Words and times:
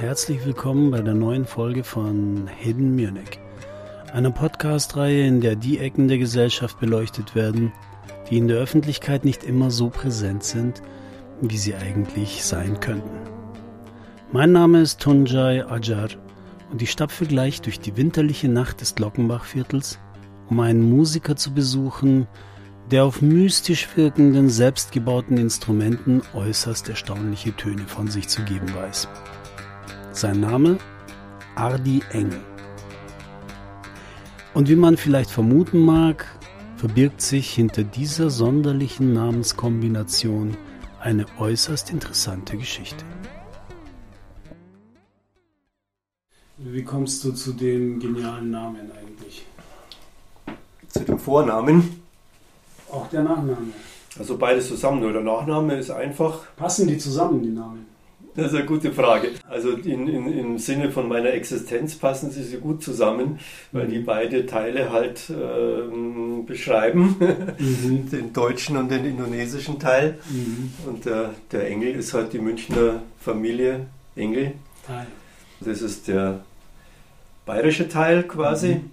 herzlich 0.00 0.44
willkommen 0.44 0.90
bei 0.90 1.00
der 1.00 1.14
neuen 1.14 1.44
Folge 1.44 1.84
von 1.84 2.48
Hidden 2.48 2.96
Munich, 2.96 3.38
einer 4.12 4.32
Podcast-Reihe, 4.32 5.28
in 5.28 5.40
der 5.40 5.54
die 5.54 5.78
Ecken 5.78 6.08
der 6.08 6.18
Gesellschaft 6.18 6.80
beleuchtet 6.80 7.36
werden, 7.36 7.72
die 8.28 8.36
in 8.36 8.48
der 8.48 8.56
Öffentlichkeit 8.56 9.24
nicht 9.24 9.44
immer 9.44 9.70
so 9.70 9.90
präsent 9.90 10.42
sind, 10.42 10.82
wie 11.40 11.56
sie 11.56 11.76
eigentlich 11.76 12.42
sein 12.42 12.80
könnten. 12.80 13.16
Mein 14.32 14.50
Name 14.50 14.80
ist 14.80 15.00
Tunjai 15.00 15.64
Ajar 15.64 16.08
und 16.72 16.82
ich 16.82 16.90
stapfe 16.90 17.26
gleich 17.26 17.62
durch 17.62 17.78
die 17.78 17.96
winterliche 17.96 18.48
Nacht 18.48 18.80
des 18.80 18.96
Glockenbachviertels, 18.96 20.00
um 20.50 20.58
einen 20.58 20.82
Musiker 20.82 21.36
zu 21.36 21.54
besuchen, 21.54 22.26
der 22.90 23.04
auf 23.04 23.20
mystisch 23.20 23.86
wirkenden, 23.96 24.48
selbstgebauten 24.48 25.36
Instrumenten 25.36 26.22
äußerst 26.32 26.88
erstaunliche 26.88 27.54
Töne 27.54 27.86
von 27.86 28.08
sich 28.08 28.28
zu 28.28 28.42
geben 28.44 28.74
weiß. 28.74 29.08
Sein 30.12 30.40
Name? 30.40 30.78
Ardi 31.54 32.02
Engel. 32.12 32.40
Und 34.54 34.68
wie 34.68 34.76
man 34.76 34.96
vielleicht 34.96 35.30
vermuten 35.30 35.80
mag, 35.80 36.26
verbirgt 36.76 37.20
sich 37.20 37.50
hinter 37.50 37.84
dieser 37.84 38.30
sonderlichen 38.30 39.12
Namenskombination 39.12 40.56
eine 41.00 41.26
äußerst 41.38 41.90
interessante 41.90 42.56
Geschichte. 42.56 43.04
Wie 46.56 46.82
kommst 46.82 47.22
du 47.22 47.32
zu 47.32 47.52
dem 47.52 48.00
genialen 48.00 48.50
Namen 48.50 48.90
eigentlich? 48.90 49.46
Zu 50.88 51.04
dem 51.04 51.18
Vornamen? 51.18 52.07
Auch 52.90 53.08
der 53.08 53.22
Nachname. 53.22 53.72
Also 54.18 54.36
beides 54.36 54.68
zusammen, 54.68 55.00
nur 55.00 55.12
der 55.12 55.22
Nachname 55.22 55.76
ist 55.76 55.90
einfach. 55.90 56.40
Passen 56.56 56.88
die 56.88 56.98
zusammen, 56.98 57.42
die 57.42 57.50
Namen? 57.50 57.86
Das 58.38 58.52
ist 58.52 58.54
eine 58.54 58.66
gute 58.66 58.92
Frage. 58.92 59.30
Also 59.48 59.70
in, 59.72 60.06
in, 60.06 60.32
im 60.32 60.58
Sinne 60.58 60.92
von 60.92 61.08
meiner 61.08 61.30
Existenz 61.30 61.96
passen 61.96 62.30
sie 62.30 62.44
so 62.44 62.58
gut 62.58 62.84
zusammen, 62.84 63.40
weil 63.72 63.88
die 63.88 63.98
beide 63.98 64.46
Teile 64.46 64.92
halt 64.92 65.22
ähm, 65.28 66.46
beschreiben, 66.46 67.16
mhm. 67.58 68.08
den 68.12 68.32
deutschen 68.32 68.76
und 68.76 68.92
den 68.92 69.04
indonesischen 69.04 69.80
Teil. 69.80 70.18
Mhm. 70.30 70.72
Und 70.86 71.04
der, 71.04 71.34
der 71.50 71.66
Engel 71.66 71.96
ist 71.96 72.14
halt 72.14 72.32
die 72.32 72.38
Münchner 72.38 73.02
Familie 73.18 73.86
Engel. 74.14 74.52
Teil. 74.86 75.06
Das 75.60 75.82
ist 75.82 76.06
der 76.06 76.38
bayerische 77.44 77.88
Teil 77.88 78.22
quasi. 78.22 78.76
Mhm. 78.76 78.90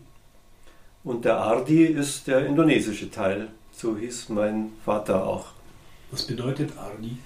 Und 1.03 1.23
der 1.23 1.37
Ardi 1.37 1.85
ist 1.85 2.25
der 2.25 2.47
indonesische 2.47 3.11
Teil. 3.11 3.49
So 3.75 3.97
hieß 3.97 4.29
mein 4.29 4.71
Vater 4.85 5.25
auch. 5.25 5.47
Was 6.11 6.23
bedeutet 6.23 6.71
Ardi? 6.77 7.17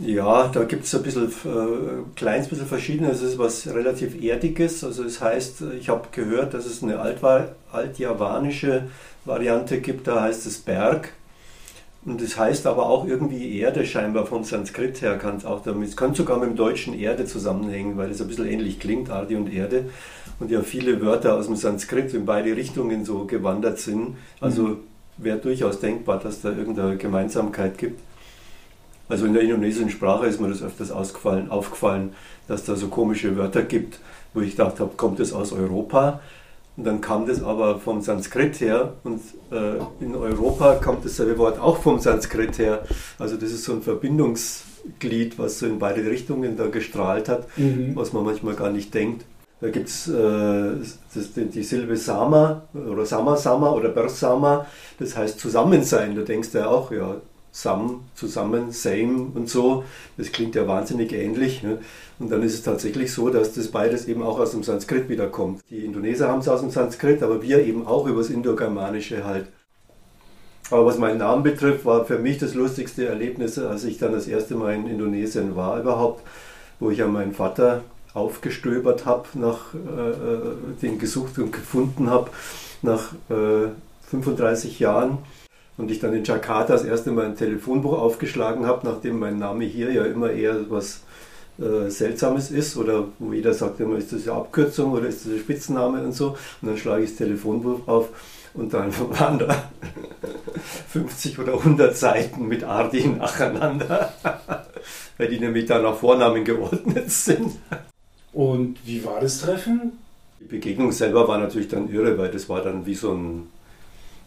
Ja, 0.00 0.48
da 0.48 0.64
gibt 0.64 0.84
es 0.84 0.94
ein 0.94 1.02
bisschen, 1.02 1.28
äh, 1.28 2.16
kleines 2.16 2.48
bisschen 2.48 2.66
verschiedenes. 2.66 3.20
Es 3.20 3.32
ist 3.32 3.38
was 3.38 3.66
relativ 3.66 4.22
Erdiges. 4.22 4.84
Also 4.84 5.04
es 5.04 5.20
heißt, 5.20 5.62
ich 5.78 5.88
habe 5.88 6.08
gehört, 6.12 6.54
dass 6.54 6.64
es 6.66 6.82
eine 6.82 6.98
altjavanische 7.72 8.84
Variante 9.24 9.80
gibt, 9.80 10.06
da 10.06 10.22
heißt 10.22 10.46
es 10.46 10.58
Berg. 10.58 11.12
Und 12.06 12.22
das 12.22 12.38
heißt 12.38 12.66
aber 12.66 12.86
auch 12.86 13.06
irgendwie 13.06 13.58
Erde 13.58 13.84
scheinbar 13.84 14.26
vom 14.26 14.44
Sanskrit 14.44 15.02
her 15.02 15.18
kann 15.18 15.36
es 15.36 15.44
auch 15.44 15.62
damit. 15.62 15.88
Es 15.88 15.96
könnte 15.96 16.18
sogar 16.18 16.38
mit 16.38 16.50
dem 16.50 16.56
deutschen 16.56 16.94
Erde 16.94 17.24
zusammenhängen, 17.24 17.96
weil 17.96 18.10
es 18.10 18.20
ein 18.22 18.28
bisschen 18.28 18.46
ähnlich 18.46 18.78
klingt, 18.78 19.10
Ardi 19.10 19.34
und 19.34 19.52
Erde. 19.52 19.86
Und 20.38 20.50
ja 20.50 20.62
viele 20.62 21.00
Wörter 21.00 21.34
aus 21.34 21.46
dem 21.46 21.56
Sanskrit 21.56 22.14
in 22.14 22.24
beide 22.24 22.54
Richtungen 22.56 23.04
so 23.04 23.24
gewandert 23.24 23.78
sind. 23.80 24.16
Also 24.40 24.62
mhm. 24.62 24.76
Wäre 25.18 25.38
durchaus 25.38 25.80
denkbar, 25.80 26.18
dass 26.18 26.42
da 26.42 26.50
irgendeine 26.50 26.96
Gemeinsamkeit 26.96 27.78
gibt. 27.78 28.00
Also 29.08 29.26
in 29.26 29.34
der 29.34 29.42
indonesischen 29.42 29.90
Sprache 29.90 30.26
ist 30.26 30.40
mir 30.40 30.48
das 30.48 30.62
öfters 30.62 30.90
aufgefallen, 30.90 31.50
aufgefallen, 31.50 32.12
dass 32.48 32.64
da 32.64 32.74
so 32.74 32.88
komische 32.88 33.36
Wörter 33.36 33.62
gibt, 33.62 34.00
wo 34.34 34.40
ich 34.40 34.52
gedacht 34.52 34.80
habe, 34.80 34.92
kommt 34.96 35.20
das 35.20 35.32
aus 35.32 35.52
Europa? 35.52 36.20
Und 36.76 36.84
dann 36.84 37.00
kam 37.00 37.26
das 37.26 37.42
aber 37.42 37.78
vom 37.78 38.02
Sanskrit 38.02 38.60
her 38.60 38.92
und 39.02 39.20
äh, 39.50 40.04
in 40.04 40.14
Europa 40.14 40.74
kommt 40.74 41.04
dasselbe 41.06 41.38
Wort 41.38 41.58
auch 41.58 41.78
vom 41.78 42.00
Sanskrit 42.00 42.58
her. 42.58 42.84
Also 43.18 43.36
das 43.36 43.50
ist 43.50 43.64
so 43.64 43.72
ein 43.72 43.82
Verbindungsglied, 43.82 45.38
was 45.38 45.58
so 45.58 45.66
in 45.66 45.78
beide 45.78 46.04
Richtungen 46.04 46.56
da 46.56 46.66
gestrahlt 46.66 47.30
hat, 47.30 47.46
mhm. 47.56 47.92
was 47.94 48.12
man 48.12 48.24
manchmal 48.24 48.54
gar 48.54 48.70
nicht 48.70 48.92
denkt. 48.92 49.24
Da 49.60 49.70
gibt 49.70 49.88
es 49.88 50.08
äh, 50.08 50.74
die 51.36 51.62
Silbe 51.62 51.96
Sama 51.96 52.62
oder 52.74 53.06
Sama 53.06 53.36
Sama 53.36 53.70
oder 53.70 53.88
Bersama, 53.88 54.66
das 54.98 55.16
heißt 55.16 55.40
Zusammensein. 55.40 56.14
Da 56.14 56.22
denkst 56.22 56.50
du 56.52 56.58
ja 56.58 56.66
auch, 56.66 56.92
ja, 56.92 57.16
Sam, 57.52 58.02
zusammen, 58.14 58.70
same 58.70 59.28
und 59.34 59.48
so. 59.48 59.84
Das 60.18 60.30
klingt 60.30 60.54
ja 60.56 60.68
wahnsinnig 60.68 61.10
ähnlich. 61.14 61.62
Ne? 61.62 61.78
Und 62.18 62.30
dann 62.30 62.42
ist 62.42 62.52
es 62.52 62.62
tatsächlich 62.62 63.14
so, 63.14 63.30
dass 63.30 63.54
das 63.54 63.68
beides 63.68 64.06
eben 64.08 64.22
auch 64.22 64.38
aus 64.38 64.50
dem 64.50 64.62
Sanskrit 64.62 65.08
wiederkommt. 65.08 65.62
Die 65.70 65.82
Indoneser 65.86 66.28
haben 66.28 66.40
es 66.40 66.48
aus 66.48 66.60
dem 66.60 66.70
Sanskrit, 66.70 67.22
aber 67.22 67.40
wir 67.40 67.64
eben 67.64 67.86
auch 67.86 68.06
über 68.06 68.18
das 68.18 68.28
Indogermanische 68.28 69.24
halt. 69.24 69.46
Aber 70.70 70.84
was 70.84 70.98
meinen 70.98 71.18
Namen 71.18 71.44
betrifft, 71.44 71.86
war 71.86 72.04
für 72.04 72.18
mich 72.18 72.36
das 72.36 72.52
lustigste 72.52 73.06
Erlebnis, 73.06 73.58
als 73.58 73.84
ich 73.84 73.96
dann 73.96 74.12
das 74.12 74.26
erste 74.26 74.54
Mal 74.54 74.74
in 74.74 74.86
Indonesien 74.86 75.56
war 75.56 75.80
überhaupt, 75.80 76.22
wo 76.78 76.90
ich 76.90 77.02
an 77.02 77.12
meinen 77.12 77.32
Vater 77.32 77.84
aufgestöbert 78.16 79.04
habe, 79.04 79.28
nach 79.34 79.74
äh, 79.74 80.10
äh, 80.10 80.54
den 80.80 80.98
gesucht 80.98 81.38
und 81.38 81.52
gefunden 81.52 82.08
habe, 82.10 82.30
nach 82.82 83.12
äh, 83.28 83.68
35 84.10 84.80
Jahren 84.80 85.18
und 85.76 85.90
ich 85.90 86.00
dann 86.00 86.14
in 86.14 86.24
Jakarta 86.24 86.72
das 86.72 86.84
erste 86.84 87.10
Mal 87.12 87.26
ein 87.26 87.36
Telefonbuch 87.36 87.98
aufgeschlagen 87.98 88.66
habe, 88.66 88.86
nachdem 88.86 89.18
mein 89.18 89.38
Name 89.38 89.64
hier 89.64 89.92
ja 89.92 90.04
immer 90.04 90.30
eher 90.30 90.70
was 90.70 91.02
äh, 91.58 91.90
Seltsames 91.90 92.50
ist 92.50 92.76
oder 92.76 93.04
wo 93.18 93.32
jeder 93.32 93.52
sagt 93.52 93.80
immer, 93.80 93.98
ist 93.98 94.12
das 94.12 94.26
eine 94.26 94.38
Abkürzung 94.38 94.92
oder 94.92 95.06
ist 95.06 95.26
das 95.26 95.32
ein 95.32 95.38
Spitzname 95.38 96.02
und 96.02 96.12
so. 96.12 96.36
Und 96.62 96.68
dann 96.68 96.78
schlage 96.78 97.04
ich 97.04 97.10
das 97.10 97.18
Telefonbuch 97.18 97.86
auf 97.86 98.08
und 98.54 98.72
dann 98.72 98.92
waren 99.18 99.38
da 99.38 99.70
50 100.88 101.38
oder 101.38 101.52
100 101.54 101.94
Seiten 101.94 102.48
mit 102.48 102.64
Ardi 102.64 103.06
nacheinander, 103.08 104.12
weil 105.18 105.28
die 105.28 105.38
nämlich 105.38 105.66
da 105.66 105.78
nach 105.80 105.96
Vornamen 105.96 106.44
geordnet 106.44 107.10
sind. 107.10 107.52
Und 108.36 108.76
wie 108.84 109.02
war 109.02 109.18
das 109.18 109.40
Treffen? 109.40 109.92
Die 110.40 110.44
Begegnung 110.44 110.92
selber 110.92 111.26
war 111.26 111.38
natürlich 111.38 111.68
dann 111.68 111.88
irre, 111.88 112.18
weil 112.18 112.30
das 112.30 112.50
war 112.50 112.60
dann 112.60 112.84
wie 112.84 112.94
so 112.94 113.10
ein 113.12 113.46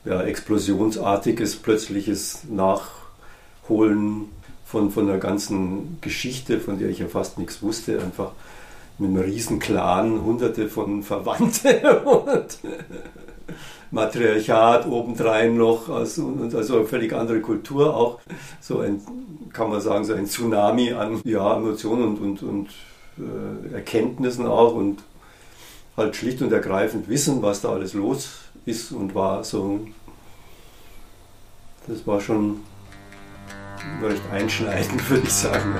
ja, 0.03 0.23
explosionsartiges, 0.23 1.57
plötzliches 1.57 2.45
Nachholen 2.49 4.29
von, 4.65 4.89
von 4.89 5.07
einer 5.07 5.19
ganzen 5.19 5.99
Geschichte, 6.01 6.59
von 6.59 6.79
der 6.79 6.89
ich 6.89 6.97
ja 6.97 7.07
fast 7.07 7.37
nichts 7.37 7.61
wusste, 7.61 8.01
einfach 8.01 8.31
mit 8.97 9.11
einem 9.11 9.21
riesen 9.21 9.59
Clan, 9.59 10.23
hunderte 10.23 10.69
von 10.69 11.03
Verwandten 11.03 11.85
und 12.05 12.57
Matriarchat 13.91 14.87
obendrein 14.87 15.55
noch, 15.55 15.87
also, 15.87 16.35
also 16.51 16.77
eine 16.77 16.85
völlig 16.87 17.13
andere 17.13 17.41
Kultur 17.41 17.95
auch, 17.95 18.19
so 18.59 18.79
ein, 18.79 19.01
kann 19.53 19.69
man 19.69 19.81
sagen, 19.81 20.03
so 20.03 20.15
ein 20.15 20.25
Tsunami 20.25 20.93
an 20.93 21.21
ja, 21.25 21.57
Emotionen 21.57 22.17
und, 22.17 22.19
und, 22.19 22.41
und 22.41 22.69
äh, 23.19 23.73
Erkenntnissen 23.73 24.45
auch 24.45 24.73
und 24.73 25.03
halt 25.97 26.15
schlicht 26.15 26.41
und 26.41 26.51
ergreifend 26.51 27.09
wissen, 27.09 27.41
was 27.41 27.61
da 27.61 27.69
alles 27.69 27.93
los 27.93 28.29
ist 28.65 28.91
und 28.91 29.15
war 29.15 29.43
so. 29.43 29.87
Das 31.87 32.05
war 32.05 32.21
schon 32.21 32.61
recht 34.01 34.21
einschneidend, 34.31 35.09
würde 35.09 35.23
ich 35.23 35.33
sagen. 35.33 35.75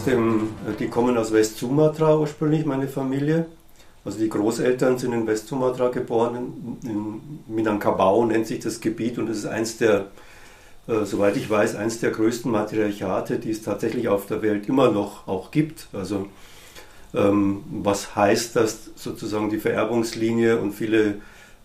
Aus 0.00 0.06
dem, 0.06 0.48
die 0.78 0.88
kommen 0.88 1.18
aus 1.18 1.30
West-Sumatra 1.30 2.16
ursprünglich, 2.16 2.64
meine 2.64 2.88
Familie. 2.88 3.44
Also 4.02 4.18
die 4.18 4.30
Großeltern 4.30 4.96
sind 4.96 5.12
in 5.12 5.26
West-Sumatra 5.26 5.88
geboren, 5.88 6.78
in 6.84 7.20
Minangkabau 7.46 8.24
nennt 8.24 8.46
sich 8.46 8.60
das 8.60 8.80
Gebiet 8.80 9.18
und 9.18 9.28
es 9.28 9.38
ist 9.38 9.46
eins 9.46 9.76
der, 9.76 10.06
äh, 10.88 11.04
soweit 11.04 11.36
ich 11.36 11.50
weiß, 11.50 11.76
eins 11.76 12.00
der 12.00 12.12
größten 12.12 12.50
Matriarchate, 12.50 13.38
die 13.38 13.50
es 13.50 13.62
tatsächlich 13.62 14.08
auf 14.08 14.24
der 14.24 14.40
Welt 14.40 14.70
immer 14.70 14.90
noch 14.90 15.28
auch 15.28 15.50
gibt. 15.50 15.88
Also 15.92 16.28
ähm, 17.12 17.62
was 17.70 18.16
heißt, 18.16 18.56
dass 18.56 18.90
sozusagen 18.94 19.50
die 19.50 19.58
Vererbungslinie 19.58 20.60
und 20.60 20.72
viele 20.72 21.16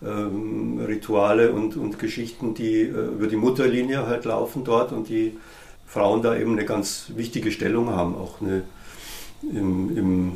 ähm, 0.04 0.84
Rituale 0.86 1.52
und, 1.52 1.78
und 1.78 1.98
Geschichten, 1.98 2.52
die 2.52 2.82
äh, 2.82 2.88
über 2.88 3.28
die 3.28 3.36
Mutterlinie 3.36 4.06
halt 4.06 4.26
laufen 4.26 4.62
dort 4.62 4.92
und 4.92 5.08
die 5.08 5.38
Frauen 5.86 6.22
da 6.22 6.36
eben 6.36 6.52
eine 6.52 6.64
ganz 6.64 7.12
wichtige 7.14 7.50
Stellung 7.50 7.90
haben, 7.90 8.14
auch 8.16 8.40
eine, 8.40 8.62
im, 9.42 9.96
im 9.96 10.32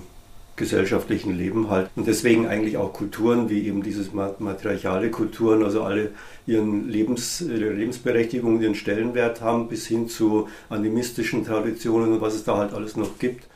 gesellschaftlichen 0.61 1.37
Leben 1.37 1.71
halt. 1.71 1.91
Und 1.97 2.07
deswegen 2.07 2.47
eigentlich 2.47 2.77
auch 2.77 2.93
Kulturen 2.93 3.49
wie 3.49 3.67
eben 3.67 3.83
dieses 3.83 4.13
matriarchale 4.13 5.11
Kulturen, 5.11 5.65
also 5.65 5.83
alle 5.83 6.11
ihren 6.47 6.89
Lebens, 6.89 7.41
ihre 7.41 7.73
Lebensberechtigung, 7.73 8.61
ihren 8.61 8.75
Stellenwert 8.75 9.41
haben, 9.41 9.69
bis 9.69 9.87
hin 9.87 10.09
zu 10.09 10.49
animistischen 10.69 11.45
Traditionen 11.45 12.13
und 12.13 12.21
was 12.21 12.35
es 12.35 12.45
da 12.45 12.59
halt 12.59 12.75
alles 12.75 12.97
noch 12.97 13.19
gibt. 13.19 13.49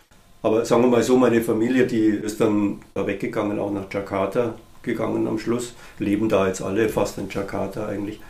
Aber 0.42 0.64
sagen 0.64 0.82
wir 0.82 0.88
mal 0.88 1.02
so, 1.02 1.16
meine 1.16 1.42
Familie, 1.42 1.86
die 1.86 2.06
ist 2.06 2.40
dann 2.40 2.80
da 2.94 3.06
weggegangen, 3.06 3.58
auch 3.58 3.70
nach 3.70 3.92
Jakarta 3.92 4.54
gegangen 4.82 5.26
am 5.26 5.38
Schluss, 5.38 5.74
leben 5.98 6.28
da 6.28 6.46
jetzt 6.46 6.62
alle 6.62 6.88
fast 6.88 7.18
in 7.18 7.28
Jakarta 7.30 7.86
eigentlich 7.86 8.20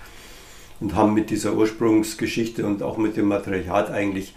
und 0.84 0.94
haben 0.94 1.14
mit 1.14 1.31
dieser 1.31 1.54
Ursprungsgeschichte 1.54 2.64
und 2.64 2.82
auch 2.82 2.96
mit 2.96 3.16
dem 3.16 3.26
Matriarchat 3.26 3.90
eigentlich 3.90 4.34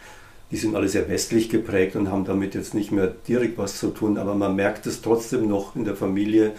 die 0.52 0.58
sind 0.58 0.76
alle 0.76 0.88
sehr 0.88 1.10
westlich 1.10 1.50
geprägt 1.50 1.96
und 1.96 2.10
haben 2.10 2.26
damit 2.26 2.56
jetzt 2.56 2.74
nicht 2.74 2.92
mehr 2.92 3.08
direkt 3.28 3.58
was 3.58 3.78
zu 3.80 3.90
tun, 3.90 4.18
aber 4.18 4.34
man 4.36 4.56
merkt 4.56 4.86
es 4.88 5.02
trotzdem 5.02 5.48
noch 5.48 5.76
in 5.76 5.84
der 5.84 5.96
Familie. 5.96 6.54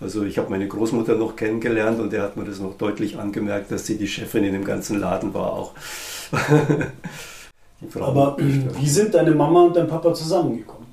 Also 0.00 0.24
ich 0.24 0.38
habe 0.38 0.50
meine 0.50 0.66
Großmutter 0.66 1.14
noch 1.14 1.36
kennengelernt 1.36 2.00
und 2.00 2.12
der 2.12 2.22
hat 2.22 2.36
mir 2.36 2.44
das 2.44 2.60
noch 2.60 2.76
deutlich 2.76 3.18
angemerkt, 3.18 3.70
dass 3.70 3.86
sie 3.86 3.96
die 3.96 4.08
Chefin 4.08 4.44
in 4.44 4.52
dem 4.52 4.64
ganzen 4.64 4.98
Laden 4.98 5.34
war 5.34 5.52
auch. 5.52 5.72
aber 8.00 8.36
wie 8.38 8.88
sind 8.88 9.14
deine 9.14 9.32
Mama 9.32 9.62
und 9.66 9.76
dein 9.76 9.88
Papa 9.88 10.14
zusammengekommen? 10.14 10.86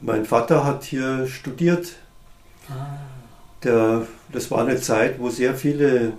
Mein 0.00 0.24
Vater 0.24 0.64
hat 0.64 0.84
hier 0.84 1.26
studiert. 1.26 1.96
Ah. 2.68 2.98
Der, 3.62 4.06
das 4.32 4.50
war 4.50 4.66
eine 4.66 4.80
Zeit, 4.80 5.20
wo 5.20 5.30
sehr 5.30 5.54
viele 5.54 6.14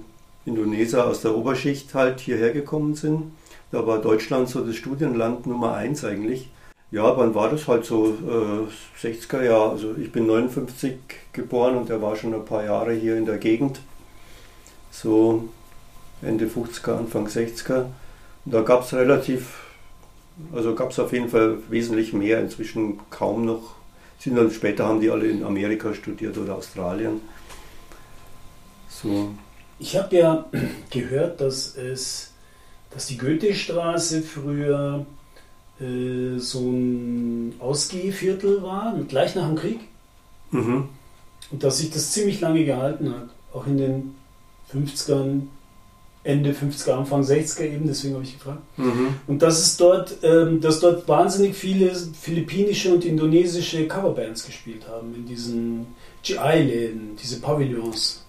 Indoneser 0.46 1.08
aus 1.08 1.22
der 1.22 1.36
Oberschicht 1.36 1.94
halt 1.94 2.20
hierher 2.20 2.52
gekommen 2.52 2.96
sind 2.96 3.32
da 3.74 3.88
war 3.88 3.98
Deutschland 3.98 4.50
so 4.50 4.64
das 4.64 4.76
Studienland 4.76 5.48
Nummer 5.48 5.74
eins 5.74 6.06
eigentlich. 6.06 6.48
Ja, 6.92 7.18
wann 7.18 7.34
war 7.34 7.50
das 7.50 7.68
halt 7.68 7.86
so? 7.86 8.06
Äh, 8.06 9.04
60er 9.04 9.44
Jahre. 9.44 9.72
Also 9.72 9.96
ich 9.98 10.12
bin 10.12 10.28
59 10.28 10.94
geboren 11.34 11.78
und 11.78 11.90
er 11.90 12.00
war 12.00 12.16
schon 12.16 12.36
ein 12.36 12.46
paar 12.46 12.64
Jahre 12.64 12.94
hier 12.94 13.18
in 13.18 13.26
der 13.26 13.40
Gegend. 13.40 13.82
So 14.92 15.50
Ende 16.22 16.46
50er, 16.46 17.00
Anfang 17.00 17.26
60er. 17.26 17.86
Und 18.46 18.54
da 18.54 18.62
gab 18.62 18.84
es 18.84 18.94
relativ, 18.94 19.64
also 20.54 20.76
gab 20.76 20.92
es 20.92 21.00
auf 21.00 21.12
jeden 21.12 21.30
Fall 21.30 21.58
wesentlich 21.68 22.14
mehr. 22.14 22.42
Inzwischen 22.42 23.00
kaum 23.10 23.44
noch. 23.44 23.74
Sind 24.20 24.36
dann 24.36 24.52
später 24.52 24.86
haben 24.86 25.02
die 25.02 25.10
alle 25.10 25.26
in 25.26 25.44
Amerika 25.44 25.96
studiert 25.96 26.38
oder 26.38 26.58
Australien. 26.58 27.22
So. 28.88 29.32
Ich 29.84 29.98
habe 29.98 30.16
ja 30.16 30.46
gehört, 30.92 31.42
dass 31.42 31.76
es 31.76 32.30
dass 32.90 33.08
die 33.08 33.18
Goethestraße 33.18 34.22
früher 34.22 35.06
äh, 35.82 36.38
so 36.38 36.60
ein 36.60 37.56
Ausgehviertel 37.60 38.62
war, 38.62 38.96
gleich 39.10 39.36
nach 39.36 39.48
dem 39.48 39.56
Krieg. 39.56 39.80
Mhm. 40.52 40.90
Und 41.52 41.64
dass 41.64 41.80
sich 41.80 41.90
das 41.90 42.12
ziemlich 42.12 42.40
lange 42.40 42.64
gehalten 42.66 43.10
hat. 43.10 43.30
Auch 43.52 43.68
in 43.68 43.78
den 43.78 44.16
50ern, 44.72 45.48
Ende 46.24 46.52
50er, 46.52 46.94
Anfang 46.94 47.22
60er 47.22 47.64
eben, 47.64 47.88
deswegen 47.88 48.14
habe 48.14 48.24
ich 48.24 48.38
gefragt. 48.38 48.62
Mhm. 48.78 49.16
Und 49.28 49.42
dass 49.42 49.60
es 49.60 49.76
dort, 49.76 50.16
ähm, 50.22 50.62
dass 50.62 50.80
dort 50.80 51.08
wahnsinnig 51.08 51.56
viele 51.56 51.94
philippinische 51.94 52.94
und 52.94 53.04
indonesische 53.04 53.88
Coverbands 53.88 54.46
gespielt 54.46 54.88
haben 54.88 55.14
in 55.16 55.26
diesen 55.26 55.88
GI-Läden, 56.24 57.18
diese 57.22 57.42
Pavillons 57.42 58.23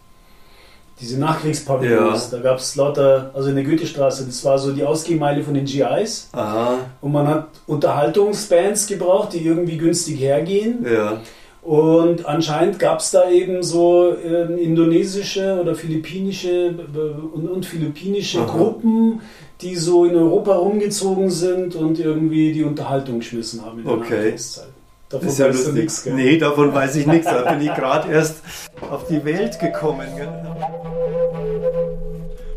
diese 1.00 1.18
Nachkriegspavillons. 1.18 2.30
Ja. 2.30 2.38
Da 2.38 2.42
gab 2.42 2.58
es 2.58 2.76
lauter, 2.76 3.30
also 3.34 3.48
in 3.48 3.56
der 3.56 3.64
Goethestraße, 3.64 4.24
das 4.26 4.44
war 4.44 4.58
so 4.58 4.72
die 4.72 4.84
Ausgehmeile 4.84 5.42
von 5.42 5.54
den 5.54 5.64
GIs. 5.64 6.28
Aha. 6.32 6.78
Und 7.00 7.12
man 7.12 7.26
hat 7.26 7.48
Unterhaltungsbands 7.66 8.86
gebraucht, 8.86 9.32
die 9.32 9.44
irgendwie 9.44 9.76
günstig 9.76 10.20
hergehen. 10.20 10.86
Ja. 10.90 11.20
Und 11.62 12.26
anscheinend 12.26 12.78
gab 12.78 13.00
es 13.00 13.10
da 13.10 13.30
eben 13.30 13.62
so 13.62 14.14
äh, 14.14 14.62
indonesische 14.62 15.58
oder 15.58 15.74
philippinische 15.74 16.66
äh, 16.66 17.34
und, 17.34 17.48
und 17.48 17.64
philippinische 17.64 18.40
Aha. 18.40 18.56
Gruppen, 18.56 19.22
die 19.62 19.74
so 19.76 20.04
in 20.04 20.14
Europa 20.14 20.54
rumgezogen 20.56 21.30
sind 21.30 21.74
und 21.74 21.98
irgendwie 21.98 22.52
die 22.52 22.64
Unterhaltung 22.64 23.20
geschmissen 23.20 23.64
haben 23.64 23.78
in 23.78 23.84
der 23.86 23.94
okay. 23.94 24.14
Nachkriegszeit. 24.14 24.66
Davon 25.08 25.28
ist 25.28 25.38
ja 25.38 25.48
weißt 25.48 25.66
lustig. 25.66 25.74
Nix, 25.74 26.06
nee, 26.06 26.38
davon 26.38 26.74
weiß 26.74 26.96
ich 26.96 27.06
nichts. 27.06 27.26
Da 27.26 27.50
bin 27.50 27.60
ich 27.62 27.72
gerade 27.74 28.10
erst 28.10 28.42
auf 28.90 29.06
die 29.06 29.24
Welt 29.24 29.58
gekommen. 29.58 30.06
Gell? 30.16 30.28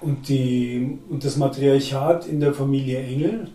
Und, 0.00 0.28
die, 0.28 0.98
und 1.08 1.24
das 1.24 1.36
Matriarchat 1.36 2.26
in 2.26 2.40
der 2.40 2.54
Familie 2.54 3.00
Engel? 3.00 3.50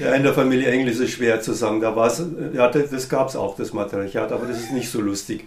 Ja, 0.00 0.14
in 0.14 0.22
der 0.22 0.32
Familie 0.32 0.70
Engel 0.70 0.88
ist 0.88 1.00
es 1.00 1.10
schwer 1.10 1.40
zu 1.42 1.52
sagen. 1.52 1.80
Da 1.80 1.94
war's, 1.94 2.24
ja, 2.54 2.68
das 2.68 3.08
gab 3.08 3.28
es 3.28 3.36
auch, 3.36 3.56
das 3.56 3.74
Matriarchat, 3.74 4.32
aber 4.32 4.46
das 4.46 4.60
ist 4.60 4.72
nicht 4.72 4.90
so 4.90 5.00
lustig. 5.00 5.44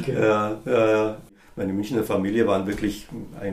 Okay. 0.00 0.14
Ja, 0.14 0.56
ja, 0.64 1.16
meine 1.58 1.72
Münchner 1.72 2.04
Familie 2.04 2.46
waren 2.46 2.66
wirklich 2.66 3.08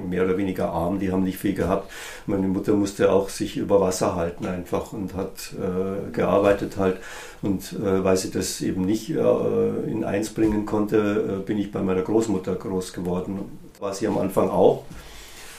mehr 0.07 0.23
oder 0.23 0.37
weniger 0.37 0.69
arm, 0.69 0.99
die 0.99 1.11
haben 1.11 1.23
nicht 1.23 1.37
viel 1.37 1.55
gehabt. 1.55 1.91
Meine 2.27 2.47
Mutter 2.47 2.73
musste 2.73 3.11
auch 3.11 3.29
sich 3.29 3.57
über 3.57 3.81
Wasser 3.81 4.15
halten 4.15 4.45
einfach 4.45 4.93
und 4.93 5.15
hat 5.15 5.53
äh, 5.53 6.11
gearbeitet 6.11 6.77
halt. 6.77 6.97
Und 7.41 7.73
äh, 7.73 8.03
weil 8.03 8.15
sie 8.15 8.31
das 8.31 8.61
eben 8.61 8.85
nicht 8.85 9.09
äh, 9.09 9.91
in 9.91 10.03
eins 10.03 10.29
bringen 10.29 10.65
konnte, 10.65 11.39
äh, 11.41 11.45
bin 11.45 11.57
ich 11.57 11.71
bei 11.71 11.81
meiner 11.81 12.03
Großmutter 12.03 12.55
groß 12.55 12.93
geworden. 12.93 13.39
War 13.79 13.93
sie 13.93 14.07
am 14.07 14.19
Anfang 14.19 14.49
auch 14.49 14.83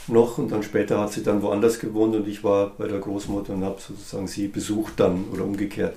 noch 0.09 0.39
und 0.39 0.53
dann 0.53 0.63
später 0.63 1.01
hat 1.01 1.13
sie 1.13 1.25
dann 1.25 1.43
woanders 1.43 1.81
gewohnt 1.81 2.15
und 2.15 2.29
ich 2.29 2.45
war 2.45 2.71
bei 2.79 2.87
der 2.87 3.01
Großmutter 3.01 3.55
und 3.55 3.65
habe 3.65 3.81
sozusagen 3.81 4.29
sie 4.29 4.47
besucht 4.47 4.95
dann 4.99 5.25
oder 5.33 5.45
umgekehrt. 5.45 5.95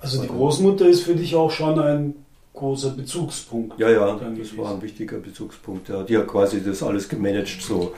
Also 0.00 0.20
die 0.20 0.28
Großmutter 0.28 0.88
ist 0.88 1.02
für 1.02 1.14
dich 1.14 1.36
auch 1.36 1.50
schon 1.50 1.78
ein 1.78 2.14
großer 2.60 2.90
Bezugspunkt. 2.90 3.80
Ja, 3.80 3.90
ja, 3.90 4.12
das 4.12 4.20
gewesen. 4.20 4.58
war 4.58 4.74
ein 4.74 4.82
wichtiger 4.82 5.16
Bezugspunkt. 5.16 5.88
Ja. 5.88 6.02
Die 6.02 6.16
hat 6.16 6.28
quasi 6.28 6.62
das 6.62 6.82
alles 6.82 7.08
gemanagt, 7.08 7.60
so 7.60 7.94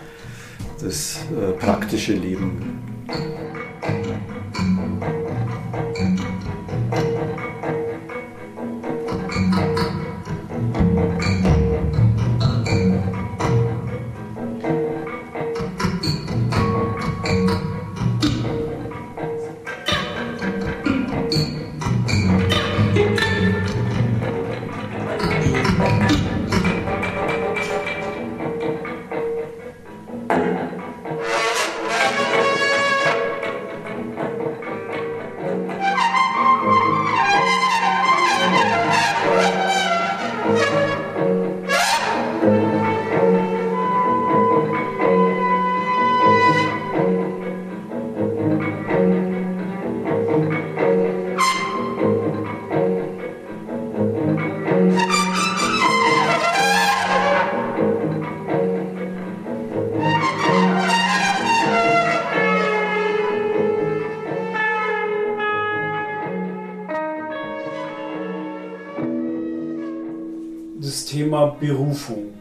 das 0.80 1.18
äh, 1.36 1.52
praktische 1.52 2.14
Leben. 2.14 2.80
Das 70.82 71.04
Thema 71.04 71.46
Berufung. 71.46 72.34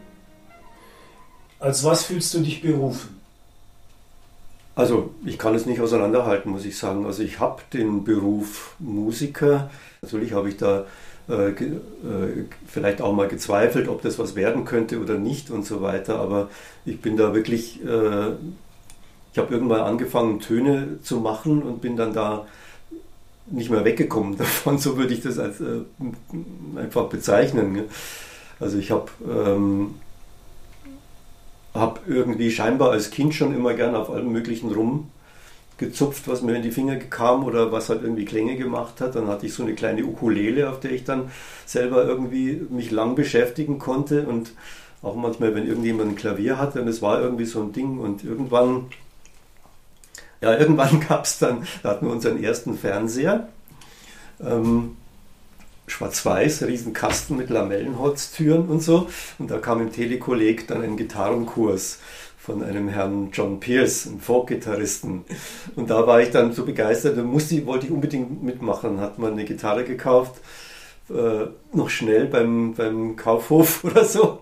Als 1.60 1.83
was 1.83 2.05
fühlst 2.05 2.33
du 2.33 2.39
dich 2.39 2.62
berufen? 2.62 3.21
Also 4.74 5.13
ich 5.25 5.38
kann 5.38 5.53
es 5.53 5.65
nicht 5.65 5.79
auseinanderhalten, 5.79 6.51
muss 6.51 6.65
ich 6.65 6.77
sagen. 6.77 7.05
Also 7.05 7.21
ich 7.21 7.39
habe 7.39 7.62
den 7.71 8.03
Beruf 8.03 8.75
Musiker. 8.79 9.69
Natürlich 10.01 10.33
habe 10.33 10.50
ich 10.50 10.57
da 10.57 10.86
äh, 11.29 11.50
äh, 11.50 12.45
vielleicht 12.65 13.01
auch 13.01 13.13
mal 13.13 13.27
gezweifelt, 13.27 13.88
ob 13.88 14.01
das 14.01 14.17
was 14.17 14.33
werden 14.33 14.65
könnte 14.65 15.00
oder 15.00 15.19
nicht 15.19 15.51
und 15.51 15.65
so 15.65 15.83
weiter. 15.83 16.19
Aber 16.19 16.50
ich 16.83 17.00
bin 17.00 17.17
da 17.17 17.36
wirklich, 17.36 17.83
äh, 17.86 18.31
ich 19.33 19.38
habe 19.38 19.53
irgendwann 19.53 19.81
angefangen, 19.81 20.39
Töne 20.39 21.00
zu 21.03 21.17
machen 21.17 21.62
und 21.62 21.81
bin 21.81 21.95
dann 21.95 22.13
da 22.13 22.48
nicht 23.45 23.69
mehr 23.69 23.86
weggekommen 23.86 24.36
davon. 24.38 24.79
So 24.79 24.98
würde 24.98 25.13
ich 25.13 25.21
das 25.21 25.38
als, 25.38 25.62
äh, 25.62 25.81
einfach 26.75 27.07
bezeichnen. 27.07 27.83
Also 28.62 28.77
ich 28.77 28.91
habe 28.91 29.10
ähm, 29.27 29.96
habe 31.74 32.00
irgendwie 32.08 32.51
scheinbar 32.51 32.91
als 32.91 33.12
Kind 33.12 33.34
schon 33.34 33.56
immer 33.56 33.74
gern 33.74 33.96
auf 33.96 34.10
allem 34.10 34.32
Möglichen 34.32 34.72
rumgezupft, 34.72 36.27
was 36.27 36.41
mir 36.41 36.56
in 36.56 36.62
die 36.62 36.72
Finger 36.72 36.98
kam 36.98 37.44
oder 37.44 37.72
was 37.72 37.89
halt 37.89 38.03
irgendwie 38.03 38.25
Klänge 38.25 38.58
gemacht 38.58 39.01
hat. 39.01 39.15
Dann 39.15 39.27
hatte 39.27 39.46
ich 39.46 39.53
so 39.53 39.63
eine 39.63 39.74
kleine 39.74 40.06
Ukulele, 40.06 40.70
auf 40.70 40.80
der 40.80 40.91
ich 40.91 41.03
dann 41.06 41.32
selber 41.65 42.06
irgendwie 42.06 42.62
mich 42.70 42.91
lang 42.91 43.15
beschäftigen 43.15 43.80
konnte 43.80 44.27
und 44.27 44.51
auch 45.01 45.15
manchmal, 45.15 45.56
wenn 45.56 45.68
irgendjemand 45.68 46.12
ein 46.12 46.15
Klavier 46.15 46.60
hatte 46.60 46.82
und 46.82 46.88
es 46.88 47.01
war 47.01 47.20
irgendwie 47.20 47.46
so 47.46 47.62
ein 47.62 47.74
Ding 47.74 47.98
und 47.98 48.24
irgendwann, 48.24 48.86
ja, 50.41 50.56
irgendwann 50.56 51.00
gab 51.08 51.25
es 51.25 51.39
dann, 51.39 51.65
da 51.82 51.89
hatten 51.89 52.06
wir 52.06 52.13
unseren 52.13 52.44
ersten 52.44 52.77
Fernseher. 52.77 53.50
Ähm, 54.39 54.98
schwarz-weiß, 55.91 56.63
Riesenkasten 56.63 57.38
mit 57.38 57.50
Lamellenholztüren 57.50 58.67
und 58.67 58.81
so. 58.81 59.07
Und 59.39 59.51
da 59.51 59.60
kam 59.60 59.81
im 59.81 59.91
Telekolleg 59.91 60.67
dann 60.67 60.81
ein 60.81 60.98
Gitarrenkurs 60.98 62.00
von 62.38 62.63
einem 62.63 62.89
Herrn 62.89 63.29
John 63.31 63.60
Pierce, 63.60 64.07
einem 64.07 64.19
Folk-Gitarristen. 64.19 65.25
Und 65.75 65.89
da 65.89 66.07
war 66.07 66.21
ich 66.21 66.31
dann 66.31 66.53
so 66.53 66.65
begeistert, 66.65 67.17
da 67.17 67.24
musste, 67.24 67.63
wollte 67.67 67.86
ich 67.86 67.91
unbedingt 67.91 68.41
mitmachen. 68.41 69.00
Hat 69.00 69.19
man 69.19 69.33
eine 69.33 69.45
Gitarre 69.45 69.83
gekauft, 69.83 70.41
äh, 71.10 71.48
noch 71.74 71.89
schnell 71.89 72.25
beim, 72.25 72.74
beim 72.74 73.15
Kaufhof 73.15 73.83
oder 73.83 74.05
so. 74.05 74.41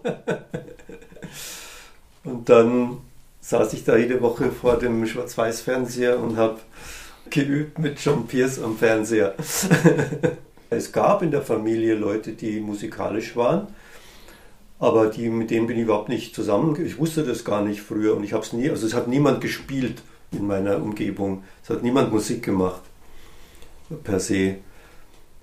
und 2.24 2.48
dann 2.48 3.00
saß 3.42 3.74
ich 3.74 3.84
da 3.84 3.98
jede 3.98 4.22
Woche 4.22 4.52
vor 4.52 4.78
dem 4.78 5.06
Schwarz-Weiß-Fernseher 5.06 6.20
und 6.20 6.38
habe 6.38 6.60
geübt 7.30 7.80
mit 7.80 8.00
John 8.00 8.28
Pierce 8.28 8.62
am 8.62 8.78
Fernseher. 8.78 9.34
Es 10.70 10.92
gab 10.92 11.24
in 11.24 11.32
der 11.32 11.42
Familie 11.42 11.96
Leute, 11.96 12.34
die 12.34 12.60
musikalisch 12.60 13.36
waren, 13.36 13.68
aber 14.78 15.08
die, 15.08 15.30
mit 15.30 15.50
denen 15.50 15.68
bin 15.68 15.78
ich 15.78 15.84
überhaupt 15.84 16.10
nicht 16.10 16.36
zusammen. 16.36 16.78
Ich 16.86 17.00
wusste 17.00 17.24
das 17.24 17.44
gar 17.44 17.64
nicht 17.64 17.82
früher 17.82 18.16
und 18.16 18.24
ich 18.24 18.34
habe 18.34 18.44
es 18.44 18.54
nie, 18.54 18.70
also 18.70 18.86
es 18.86 18.94
hat 18.94 19.08
niemand 19.08 19.42
gespielt 19.42 20.02
in 20.32 20.46
meiner 20.46 20.78
Umgebung. 20.78 21.44
Es 21.64 21.70
hat 21.70 21.82
niemand 21.82 22.12
Musik 22.12 22.44
gemacht, 22.44 22.82
per 24.04 24.20
se. 24.20 24.56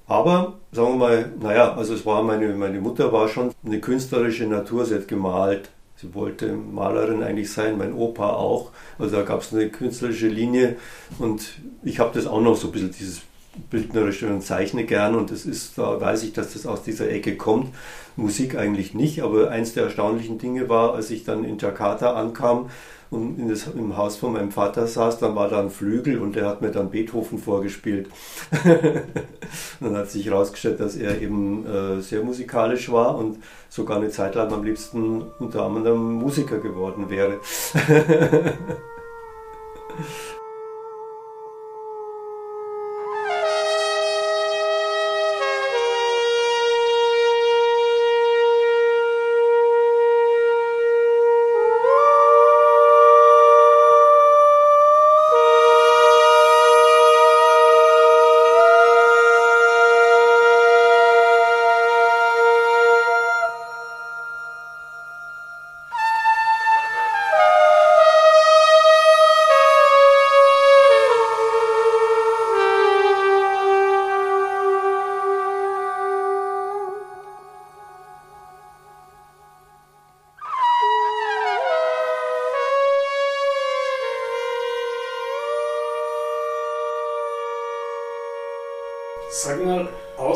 Aber 0.07 0.55
sagen 0.71 0.93
wir 0.93 0.97
mal, 0.97 1.33
naja, 1.41 1.75
also 1.75 1.95
es 1.95 2.07
war 2.07 2.23
meine, 2.23 2.55
meine 2.55 2.81
Mutter 2.81 3.13
war 3.13 3.29
schon 3.29 3.51
eine 3.65 3.81
künstlerische 3.81 4.47
Natur, 4.47 4.85
sie 4.85 4.95
hat 4.95 5.09
gemalt. 5.09 5.71
Sie 5.97 6.15
wollte 6.15 6.53
Malerin 6.53 7.23
eigentlich 7.23 7.51
sein, 7.51 7.79
mein 7.79 7.95
Opa 7.95 8.35
auch. 8.35 8.71
Also 8.99 9.17
da 9.17 9.23
gab 9.23 9.41
es 9.41 9.53
eine 9.53 9.71
künstlerische 9.71 10.29
Linie 10.29 10.77
und 11.19 11.55
ich 11.83 11.99
habe 11.99 12.13
das 12.15 12.27
auch 12.27 12.41
noch 12.41 12.55
so 12.55 12.69
ein 12.69 12.73
bisschen, 12.73 12.93
dieses 12.93 13.23
bildnerische 13.71 14.29
und 14.29 14.43
zeichne 14.43 14.85
gern 14.85 15.15
und 15.15 15.31
das 15.31 15.47
ist, 15.47 15.79
da 15.79 16.01
weiß 16.01 16.23
ich, 16.25 16.33
dass 16.33 16.53
das 16.53 16.67
aus 16.67 16.83
dieser 16.83 17.11
Ecke 17.11 17.37
kommt. 17.37 17.75
Musik 18.17 18.57
eigentlich 18.57 18.95
nicht, 18.95 19.23
aber 19.23 19.51
eins 19.51 19.75
der 19.75 19.85
erstaunlichen 19.85 20.39
Dinge 20.39 20.69
war, 20.69 20.95
als 20.95 21.11
ich 21.11 21.25
dann 21.25 21.45
in 21.45 21.59
Jakarta 21.59 22.15
ankam 22.15 22.71
und 23.11 23.39
in 23.39 23.49
das, 23.49 23.67
im 23.69 23.97
Haus 23.97 24.17
von 24.17 24.33
meinem 24.33 24.51
Vater 24.51 24.87
saß, 24.87 25.19
dann 25.19 25.37
war 25.37 25.49
da 25.49 25.61
ein 25.61 25.71
Flügel 25.71 26.19
und 26.19 26.35
der 26.35 26.47
hat 26.47 26.61
mir 26.63 26.71
dann 26.71 26.91
Beethoven 26.91 27.39
vorgespielt. 27.39 28.09
dann 29.81 29.97
hat 29.97 30.11
sich 30.11 30.27
herausgestellt, 30.27 30.81
dass 30.81 30.97
er 30.97 31.21
eben 31.21 31.67
äh, 31.67 32.01
sehr 32.01 32.23
musikalisch 32.23 32.91
war 32.91 33.17
und 33.17 33.39
sogar 33.69 33.99
eine 33.99 34.11
Zeit 34.11 34.35
lang 34.35 34.53
am 34.53 34.65
liebsten 34.65 35.23
unter 35.39 35.63
anderem 35.63 36.15
Musiker 36.15 36.59
geworden 36.59 37.09
wäre. 37.11 37.41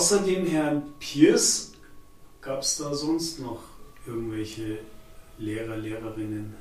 außer 0.01 0.21
dem 0.21 0.47
Herrn 0.47 0.83
Pierce 0.99 1.73
gab 2.41 2.63
es 2.63 2.79
da 2.79 2.95
sonst 2.95 3.39
noch 3.39 3.61
irgendwelche 4.07 4.79
Lehrer, 5.37 5.77
Lehrerinnen? 5.77 6.55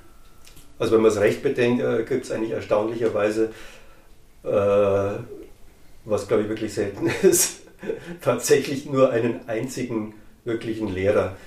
Also 0.77 0.95
wenn 0.95 1.01
man 1.01 1.09
es 1.09 1.17
recht 1.21 1.41
bedenkt, 1.41 1.81
äh, 1.81 2.03
gibt 2.03 2.25
es 2.25 2.31
eigentlich 2.31 2.51
erstaunlicherweise, 2.51 3.51
äh, 4.43 5.11
was 6.03 6.27
glaube 6.27 6.43
ich 6.43 6.49
wirklich 6.49 6.73
selten 6.73 7.09
ist, 7.21 7.61
tatsächlich 8.19 8.87
nur 8.87 9.11
einen 9.11 9.47
einzigen 9.47 10.15
wirklichen 10.43 10.89
Lehrer, 10.93 11.37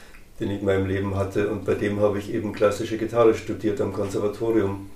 den 0.41 0.51
ich 0.51 0.61
in 0.61 0.65
meinem 0.65 0.87
Leben 0.87 1.15
hatte. 1.17 1.51
Und 1.51 1.67
bei 1.67 1.75
dem 1.75 2.01
habe 2.01 2.19
ich 2.19 2.33
eben 2.33 2.55
klassische 2.55 2.97
Gitarre 2.97 3.35
studiert 3.35 3.83
am 3.83 3.93
Konservatorium. 3.93 4.89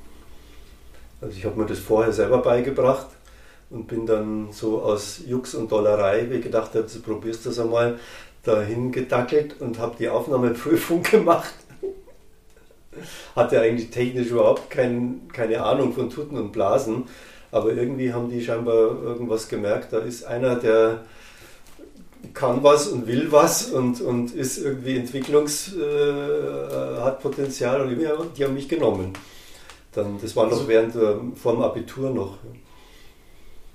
Also 1.20 1.36
ich 1.36 1.44
habe 1.44 1.60
mir 1.60 1.66
das 1.66 1.78
vorher 1.78 2.14
selber 2.14 2.38
beigebracht 2.38 3.08
und 3.70 3.86
bin 3.88 4.06
dann 4.06 4.48
so 4.52 4.80
aus 4.80 5.20
Jux 5.26 5.54
und 5.54 5.70
Dollerei, 5.72 6.26
wie 6.30 6.36
ich 6.36 6.42
gedacht 6.42 6.74
habe, 6.74 6.86
du 6.92 7.00
probierst 7.00 7.46
das 7.46 7.58
einmal, 7.58 7.98
dahin 8.44 8.92
gedackelt 8.92 9.60
und 9.60 9.78
habe 9.78 9.96
die 9.98 10.08
Aufnahmeprüfung 10.08 11.02
gemacht. 11.10 11.52
Hatte 13.34 13.60
eigentlich 13.60 13.90
technisch 13.90 14.28
überhaupt 14.28 14.70
kein, 14.70 15.28
keine 15.32 15.62
Ahnung 15.62 15.92
von 15.92 16.08
Tuten 16.08 16.38
und 16.38 16.52
Blasen, 16.52 17.04
aber 17.50 17.72
irgendwie 17.72 18.12
haben 18.12 18.30
die 18.30 18.42
scheinbar 18.42 19.02
irgendwas 19.02 19.48
gemerkt. 19.48 19.92
Da 19.92 19.98
ist 19.98 20.24
einer, 20.24 20.56
der 20.56 21.02
kann 22.32 22.62
was 22.62 22.88
und 22.88 23.06
will 23.06 23.30
was 23.30 23.70
und, 23.70 24.00
und 24.00 24.34
ist 24.34 24.58
irgendwie 24.58 24.96
Entwicklungs, 24.96 25.74
äh, 25.76 27.00
hat 27.00 27.20
Potenzial 27.20 27.82
und 27.82 28.36
die 28.38 28.44
haben 28.44 28.54
mich 28.54 28.68
genommen. 28.68 29.12
Dann, 29.92 30.18
das 30.20 30.34
war 30.36 30.44
noch 30.44 30.52
also, 30.52 30.68
während 30.68 30.94
äh, 30.94 31.16
vor 31.34 31.62
Abitur 31.62 32.10
noch. 32.10 32.38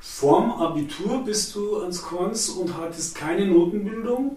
Vorm 0.04 0.52
Abitur 0.54 1.24
bist 1.24 1.54
du 1.54 1.78
ans 1.78 2.02
Konz 2.02 2.50
und 2.50 2.76
hattest 2.76 3.14
keine 3.14 3.46
Notenbildung? 3.46 4.36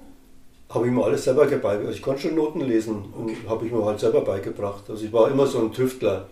Habe 0.68 0.86
ich 0.86 0.92
mir 0.92 1.02
alles 1.02 1.24
selber 1.24 1.46
beigebracht. 1.46 1.78
Also 1.78 1.90
ich 1.92 2.02
konnte 2.02 2.20
schon 2.20 2.34
Noten 2.34 2.60
lesen 2.60 2.96
und 3.16 3.30
okay. 3.30 3.36
habe 3.48 3.64
ich 3.64 3.72
mir 3.72 3.82
halt 3.82 3.98
selber 3.98 4.20
beigebracht. 4.20 4.84
Also 4.90 5.06
ich 5.06 5.12
war 5.12 5.30
immer 5.30 5.46
so 5.46 5.60
ein 5.60 5.72
Tüftler. 5.72 6.28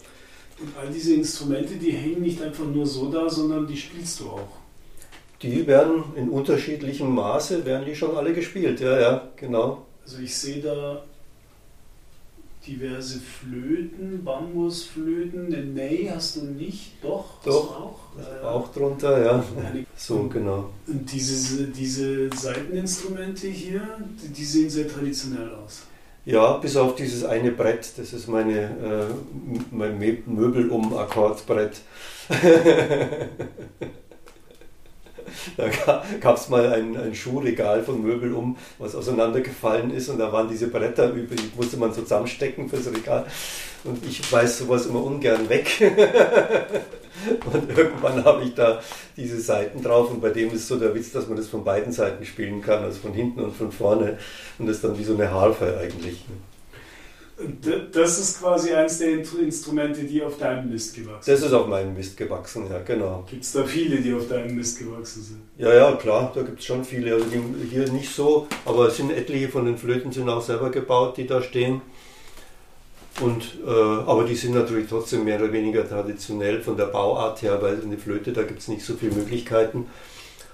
Und 0.60 0.68
all 0.78 0.92
diese 0.92 1.14
Instrumente, 1.14 1.76
die 1.76 1.92
hängen 1.92 2.20
nicht 2.20 2.42
einfach 2.42 2.64
nur 2.64 2.86
so 2.86 3.10
da, 3.10 3.30
sondern 3.30 3.66
die 3.66 3.76
spielst 3.76 4.20
du 4.20 4.28
auch. 4.28 4.58
Die 5.40 5.66
werden 5.66 6.04
in 6.14 6.28
unterschiedlichem 6.28 7.14
Maße, 7.14 7.64
werden 7.64 7.86
die 7.86 7.96
schon 7.96 8.14
alle 8.14 8.34
gespielt, 8.34 8.80
ja, 8.80 9.00
ja, 9.00 9.28
genau. 9.36 9.86
Also 10.04 10.18
ich 10.18 10.36
sehe 10.36 10.60
da 10.60 11.02
diverse 12.66 13.20
Flöten, 13.20 14.24
Bambusflöten, 14.24 15.46
eine 15.46 15.64
Ney 15.64 16.10
hast 16.14 16.36
du 16.36 16.44
nicht, 16.44 16.92
doch? 17.02 17.42
Doch, 17.44 17.80
auch? 17.80 17.98
Äh, 18.18 18.44
auch 18.44 18.72
drunter, 18.72 19.24
ja. 19.24 19.44
So, 19.96 20.28
genau. 20.28 20.70
Und 20.86 21.10
diese, 21.10 21.64
diese 21.68 22.30
Seiteninstrumente 22.34 23.48
hier, 23.48 23.82
die 24.36 24.44
sehen 24.44 24.70
sehr 24.70 24.88
traditionell 24.88 25.50
aus. 25.54 25.82
Ja, 26.24 26.58
bis 26.58 26.76
auf 26.76 26.94
dieses 26.94 27.24
eine 27.24 27.50
Brett, 27.50 27.94
das 27.96 28.12
ist 28.12 28.28
meine, 28.28 28.60
äh, 28.60 29.06
mein 29.72 29.98
Möbel 30.26 30.70
um 30.70 30.96
Akkordbrett. 30.96 31.80
da 35.56 36.02
gab 36.20 36.36
es 36.36 36.48
mal 36.48 36.72
ein, 36.72 36.96
ein 36.96 37.14
Schuhregal 37.14 37.82
von 37.82 38.02
Möbel 38.02 38.32
um, 38.34 38.56
was 38.78 38.94
auseinandergefallen 38.94 39.90
ist 39.90 40.08
und 40.08 40.18
da 40.18 40.32
waren 40.32 40.48
diese 40.48 40.68
Bretter 40.68 41.10
übrig, 41.12 41.40
die 41.40 41.56
musste 41.56 41.76
man 41.76 41.92
zusammenstecken 41.92 42.68
fürs 42.68 42.92
Regal. 42.92 43.26
Und 43.84 44.04
ich 44.06 44.32
weiß 44.32 44.58
sowas 44.58 44.86
immer 44.86 45.02
ungern 45.02 45.48
weg. 45.48 45.66
und 47.52 47.76
irgendwann 47.76 48.24
habe 48.24 48.44
ich 48.44 48.54
da 48.54 48.80
diese 49.16 49.40
Seiten 49.40 49.82
drauf 49.82 50.10
und 50.10 50.20
bei 50.20 50.30
dem 50.30 50.52
ist 50.52 50.68
so 50.68 50.78
der 50.78 50.94
Witz, 50.94 51.12
dass 51.12 51.26
man 51.26 51.36
das 51.36 51.48
von 51.48 51.64
beiden 51.64 51.92
Seiten 51.92 52.24
spielen 52.24 52.62
kann, 52.62 52.84
also 52.84 53.00
von 53.00 53.12
hinten 53.12 53.40
und 53.40 53.56
von 53.56 53.72
vorne. 53.72 54.18
Und 54.58 54.66
das 54.66 54.76
ist 54.76 54.84
dann 54.84 54.98
wie 54.98 55.04
so 55.04 55.14
eine 55.14 55.30
Harfe 55.30 55.78
eigentlich. 55.80 56.24
Das 57.92 58.18
ist 58.18 58.40
quasi 58.40 58.72
eines 58.72 58.98
der 58.98 59.18
Instrumente, 59.18 60.04
die 60.04 60.22
auf 60.22 60.36
deinem 60.38 60.70
Mist 60.70 60.94
gewachsen 60.94 61.22
sind. 61.22 61.34
Das 61.34 61.42
ist 61.42 61.52
auf 61.52 61.66
meinem 61.66 61.94
Mist 61.94 62.16
gewachsen, 62.16 62.66
ja, 62.70 62.78
genau. 62.80 63.24
Gibt 63.28 63.42
es 63.42 63.52
da 63.52 63.64
viele, 63.64 63.96
die 63.96 64.12
auf 64.12 64.28
deinem 64.28 64.54
Mist 64.54 64.78
gewachsen 64.78 65.22
sind? 65.22 65.40
Ja, 65.56 65.72
ja, 65.72 65.92
klar, 65.96 66.30
da 66.34 66.42
gibt 66.42 66.60
es 66.60 66.66
schon 66.66 66.84
viele. 66.84 67.14
Also 67.14 67.26
die, 67.26 67.40
hier 67.68 67.90
nicht 67.90 68.14
so, 68.14 68.46
aber 68.64 68.88
es 68.88 68.98
sind 68.98 69.10
etliche 69.10 69.48
von 69.48 69.64
den 69.64 69.78
Flöten 69.78 70.12
sind 70.12 70.28
auch 70.28 70.42
selber 70.42 70.70
gebaut, 70.70 71.16
die 71.16 71.26
da 71.26 71.42
stehen. 71.42 71.80
Und, 73.20 73.58
äh, 73.66 73.70
aber 73.70 74.24
die 74.24 74.34
sind 74.34 74.54
natürlich 74.54 74.88
trotzdem 74.88 75.24
mehr 75.24 75.42
oder 75.42 75.52
weniger 75.52 75.88
traditionell 75.88 76.60
von 76.60 76.76
der 76.76 76.86
Bauart 76.86 77.42
her, 77.42 77.60
weil 77.60 77.80
eine 77.82 77.98
Flöte, 77.98 78.32
da 78.32 78.42
gibt 78.42 78.60
es 78.60 78.68
nicht 78.68 78.84
so 78.84 78.94
viele 78.94 79.14
Möglichkeiten. 79.14 79.86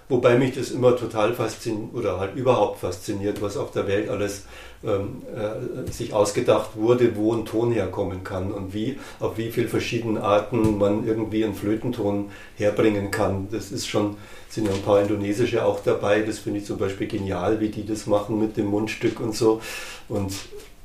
Wobei 0.08 0.38
mich 0.38 0.54
das 0.54 0.70
immer 0.70 0.96
total 0.96 1.34
fasziniert 1.34 1.94
oder 1.94 2.18
halt 2.18 2.34
überhaupt 2.34 2.80
fasziniert, 2.80 3.42
was 3.42 3.58
auf 3.58 3.72
der 3.72 3.86
Welt 3.86 4.08
alles 4.08 4.44
ähm, 4.82 5.22
äh, 5.34 5.90
sich 5.90 6.14
ausgedacht 6.14 6.70
wurde, 6.76 7.14
wo 7.14 7.34
ein 7.34 7.44
Ton 7.44 7.72
herkommen 7.72 8.24
kann 8.24 8.50
und 8.50 8.72
wie, 8.72 8.98
auf 9.20 9.36
wie 9.36 9.50
viele 9.50 9.68
verschiedene 9.68 10.22
Arten 10.22 10.78
man 10.78 11.06
irgendwie 11.06 11.44
einen 11.44 11.54
Flötenton 11.54 12.30
herbringen 12.56 13.10
kann. 13.10 13.48
Das 13.50 13.70
ist 13.70 13.86
schon, 13.86 14.16
sind 14.48 14.66
ja 14.66 14.72
ein 14.72 14.82
paar 14.82 15.02
indonesische 15.02 15.64
auch 15.64 15.80
dabei, 15.80 16.22
das 16.22 16.38
finde 16.38 16.60
ich 16.60 16.64
zum 16.64 16.78
Beispiel 16.78 17.06
genial, 17.06 17.60
wie 17.60 17.68
die 17.68 17.84
das 17.84 18.06
machen 18.06 18.38
mit 18.38 18.56
dem 18.56 18.66
Mundstück 18.66 19.20
und 19.20 19.36
so. 19.36 19.60
Und 20.08 20.32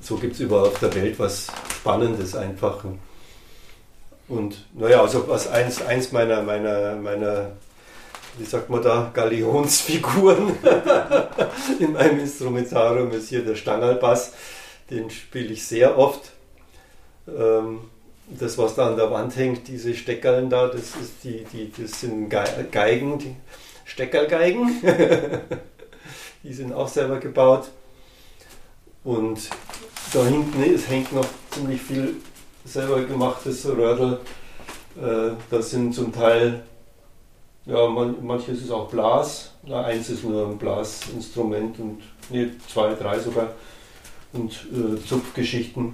so 0.02 0.18
gibt 0.18 0.34
es 0.34 0.42
überall 0.42 0.68
auf 0.68 0.80
der 0.80 0.94
Welt 0.96 1.18
was 1.18 1.48
Spannendes 1.74 2.36
einfach. 2.36 2.84
Und 4.28 4.66
naja, 4.74 5.02
also 5.02 5.28
was 5.30 5.48
eins, 5.48 5.82
eins 5.82 6.12
meiner, 6.12 6.44
meiner, 6.44 6.96
meiner 6.96 7.52
wie 8.38 8.46
sagt 8.46 8.70
man 8.70 8.82
da, 8.82 9.12
Galionsfiguren 9.14 10.56
in 11.80 11.94
meinem 11.94 12.20
Instrumentarium 12.20 13.12
ist 13.12 13.30
hier 13.30 13.44
der 13.44 13.56
Stangerlbass. 13.56 14.34
Den 14.90 15.10
spiele 15.10 15.54
ich 15.54 15.66
sehr 15.66 15.98
oft. 15.98 16.32
Ähm, 17.28 17.82
das, 18.28 18.58
was 18.58 18.76
da 18.76 18.88
an 18.88 18.98
der 18.98 19.12
Wand 19.12 19.36
hängt, 19.36 19.68
diese 19.68 19.94
Steckerln 19.94 20.50
da, 20.50 20.68
das, 20.68 20.96
ist 20.96 21.24
die, 21.24 21.46
die, 21.52 21.72
das 21.80 22.02
sind 22.02 22.30
Geigen, 22.30 23.20
die 23.20 23.36
Steckerlgeigen. 23.86 24.82
die 26.44 26.54
sind 26.54 26.74
auch 26.74 26.88
selber 26.88 27.20
gebaut. 27.20 27.70
Und 29.04 29.50
da 30.14 30.24
hinten 30.26 30.64
es 30.74 30.88
hängt 30.88 31.12
noch 31.14 31.28
ziemlich 31.52 31.82
viel 31.82 32.16
selber 32.66 33.02
gemachtes 33.04 33.66
Röhrl. 33.68 34.20
Äh, 34.98 35.36
das 35.50 35.72
sind 35.72 35.94
zum 35.94 36.14
Teil 36.14 36.64
ja, 37.66 37.88
man, 37.88 38.26
manches 38.26 38.62
ist 38.62 38.72
auch 38.72 38.90
Blas. 38.90 39.52
Na, 39.64 39.86
eins 39.86 40.10
ist 40.10 40.24
nur 40.24 40.48
ein 40.48 40.58
Blasinstrument 40.58 41.80
und 41.80 42.02
nee, 42.30 42.50
zwei, 42.68 42.94
drei 42.94 43.20
sogar. 43.20 43.54
Und 44.34 44.52
äh, 44.52 45.06
Zupfgeschichten, 45.06 45.94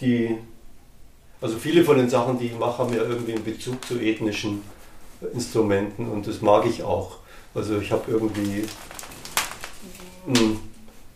die, 0.00 0.36
also 1.40 1.58
viele 1.58 1.84
von 1.84 1.98
den 1.98 2.08
Sachen, 2.08 2.38
die 2.38 2.46
ich 2.46 2.58
mache, 2.58 2.78
haben 2.78 2.94
ja 2.94 3.02
irgendwie 3.02 3.34
einen 3.34 3.44
Bezug 3.44 3.84
zu 3.84 3.98
ethnischen 3.98 4.62
Instrumenten 5.34 6.08
und 6.08 6.26
das 6.26 6.40
mag 6.40 6.64
ich 6.66 6.82
auch. 6.82 7.18
Also 7.54 7.78
ich 7.78 7.92
habe 7.92 8.10
irgendwie 8.10 8.64
einen, 10.26 10.69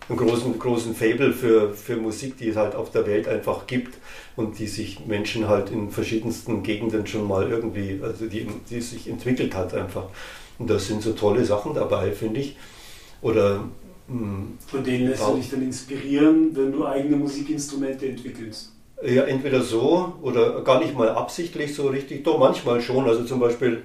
einen 0.09 0.19
großen, 0.19 0.59
großen 0.59 0.95
Fable 0.95 1.33
für, 1.33 1.73
für 1.73 1.97
Musik, 1.97 2.37
die 2.37 2.49
es 2.49 2.57
halt 2.57 2.75
auf 2.75 2.91
der 2.91 3.07
Welt 3.07 3.27
einfach 3.27 3.67
gibt 3.67 3.97
und 4.37 4.59
die 4.59 4.67
sich 4.67 5.07
Menschen 5.07 5.49
halt 5.49 5.71
in 5.71 5.91
verschiedensten 5.91 6.63
Gegenden 6.63 7.07
schon 7.07 7.27
mal 7.27 7.51
irgendwie, 7.51 8.01
also 8.03 8.27
die, 8.27 8.47
die 8.69 8.81
sich 8.81 9.09
entwickelt 9.09 9.55
hat 9.55 9.75
einfach. 9.75 10.05
Und 10.59 10.69
da 10.69 10.79
sind 10.79 11.03
so 11.03 11.13
tolle 11.13 11.45
Sachen 11.45 11.75
dabei, 11.75 12.13
finde 12.13 12.41
ich. 12.41 12.57
Oder 13.23 13.65
hm, 14.09 14.59
von 14.67 14.85
denen 14.85 15.09
lässt 15.09 15.27
du 15.27 15.37
dich 15.37 15.51
dann 15.51 15.63
inspirieren, 15.63 16.55
wenn 16.55 16.73
du 16.73 16.87
eigene 16.87 17.17
Musikinstrumente 17.17 18.07
entwickelst? 18.07 18.73
Ja, 19.03 19.25
entweder 19.25 19.63
so 19.63 20.15
oder 20.23 20.63
gar 20.63 20.81
nicht 20.81 20.97
mal 20.97 21.09
absichtlich 21.09 21.75
so 21.75 21.89
richtig, 21.89 22.25
doch 22.25 22.39
manchmal 22.39 22.81
schon. 22.81 23.09
Also 23.09 23.25
zum 23.25 23.41
Beispiel 23.41 23.83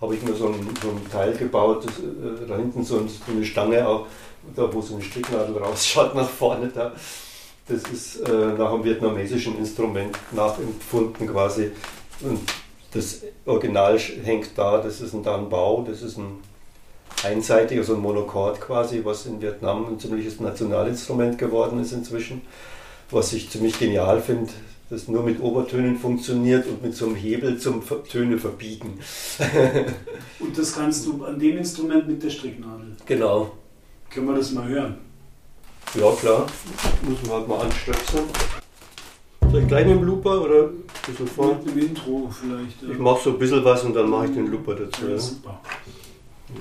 habe 0.00 0.14
ich 0.16 0.22
mir 0.22 0.34
so 0.34 0.48
ein, 0.48 0.54
so 0.82 0.88
ein 0.88 1.10
Teil 1.10 1.32
gebaut, 1.32 1.84
das, 1.86 1.98
äh, 1.98 2.46
da 2.46 2.56
hinten 2.56 2.82
so, 2.82 2.98
so 3.06 3.32
eine 3.32 3.44
Stange, 3.44 3.86
auch, 3.86 4.06
da 4.54 4.72
wo 4.72 4.80
so 4.80 4.94
eine 4.94 5.02
Stricknadel 5.04 5.56
rausschaut 5.56 6.14
nach 6.14 6.28
vorne 6.28 6.68
da. 6.68 6.92
Das 7.68 7.82
ist 7.92 8.20
äh, 8.20 8.52
nach 8.58 8.72
einem 8.72 8.84
vietnamesischen 8.84 9.56
Instrument 9.58 10.16
nachempfunden 10.32 11.28
quasi. 11.28 11.70
Und 12.20 12.40
das 12.92 13.22
Original 13.46 13.98
hängt 13.98 14.50
da, 14.56 14.78
das 14.78 15.00
ist 15.00 15.14
ein 15.14 15.22
Dan 15.22 15.48
Bao, 15.48 15.84
das 15.88 16.02
ist 16.02 16.18
ein 16.18 16.40
einseitiger, 17.24 17.80
also 17.80 17.94
ein 17.94 18.00
Monochord 18.00 18.60
quasi, 18.60 19.04
was 19.04 19.26
in 19.26 19.40
Vietnam 19.40 19.86
ein 19.86 19.98
ziemliches 19.98 20.40
Nationalinstrument 20.40 21.38
geworden 21.38 21.80
ist 21.80 21.92
inzwischen. 21.92 22.42
Was 23.10 23.32
ich 23.32 23.50
ziemlich 23.50 23.78
genial 23.78 24.20
finde, 24.20 24.50
das 24.90 25.08
nur 25.08 25.22
mit 25.22 25.40
Obertönen 25.40 25.98
funktioniert 25.98 26.66
und 26.66 26.82
mit 26.82 26.94
so 26.94 27.06
einem 27.06 27.14
Hebel 27.14 27.58
zum 27.58 27.82
Töne 28.08 28.38
verbiegen. 28.38 28.98
und 30.40 30.58
das 30.58 30.74
kannst 30.74 31.06
du 31.06 31.24
an 31.24 31.38
dem 31.38 31.58
Instrument 31.58 32.08
mit 32.08 32.22
der 32.22 32.30
Stricknadel? 32.30 32.96
Genau. 33.06 33.52
Können 34.12 34.26
wir 34.26 34.34
das 34.34 34.52
mal 34.52 34.68
hören? 34.68 34.96
Ja, 35.94 36.10
klar. 36.12 36.46
Muss 37.02 37.22
man 37.22 37.30
halt 37.38 37.48
mal 37.48 37.60
anstöpseln. 37.60 38.24
Soll 39.50 39.62
ich 39.62 39.68
gleich 39.68 39.86
mit 39.86 39.96
dem 39.96 40.04
Looper 40.04 40.42
oder 40.42 40.64
ein 40.64 40.84
bisschen 41.06 41.26
vor? 41.26 41.54
Mit 41.54 41.74
dem 41.74 41.78
Intro 41.78 42.30
vielleicht. 42.30 42.82
Ja. 42.82 42.90
Ich 42.90 42.98
mache 42.98 43.22
so 43.22 43.30
ein 43.30 43.38
bisschen 43.38 43.64
was 43.64 43.84
und 43.84 43.94
dann 43.94 44.10
mache 44.10 44.26
ich 44.26 44.32
den 44.32 44.48
Looper 44.48 44.74
dazu. 44.74 45.08
Ja, 45.08 45.18
super. 45.18 45.60
Ja, 46.48 46.60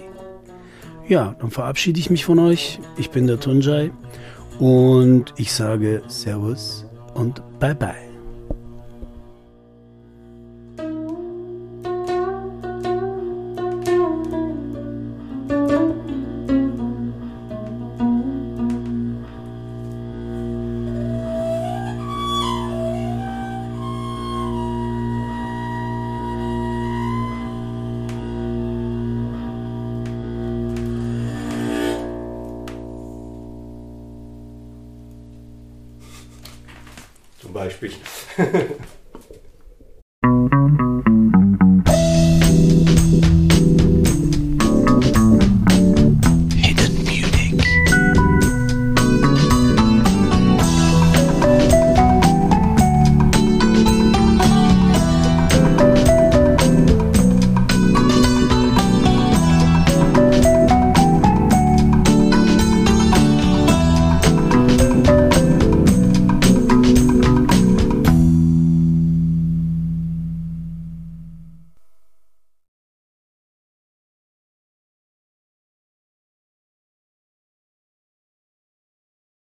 Ja, 1.08 1.34
dann 1.40 1.50
verabschiede 1.50 1.98
ich 1.98 2.10
mich 2.10 2.24
von 2.24 2.38
euch. 2.38 2.78
Ich 2.96 3.10
bin 3.10 3.26
der 3.26 3.40
Tunjai 3.40 3.90
und 4.58 5.34
ich 5.36 5.52
sage 5.52 6.02
Servus 6.08 6.86
und 7.14 7.42
Bye 7.58 8.11
Beispiel. 37.82 38.76